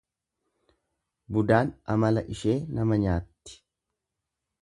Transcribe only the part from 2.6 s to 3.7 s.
nama nyaatti.